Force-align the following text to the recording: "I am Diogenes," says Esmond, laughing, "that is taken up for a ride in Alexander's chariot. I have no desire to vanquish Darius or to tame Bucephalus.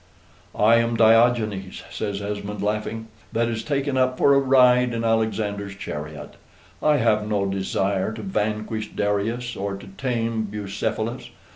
"I 0.57 0.77
am 0.77 0.97
Diogenes," 0.97 1.83
says 1.91 2.23
Esmond, 2.23 2.63
laughing, 2.63 3.05
"that 3.33 3.47
is 3.47 3.63
taken 3.63 3.97
up 3.97 4.17
for 4.17 4.33
a 4.33 4.39
ride 4.39 4.95
in 4.95 5.03
Alexander's 5.03 5.75
chariot. 5.75 6.37
I 6.81 6.97
have 6.97 7.29
no 7.29 7.45
desire 7.45 8.11
to 8.13 8.23
vanquish 8.23 8.93
Darius 8.93 9.55
or 9.55 9.77
to 9.77 9.85
tame 9.99 10.45
Bucephalus. 10.45 11.29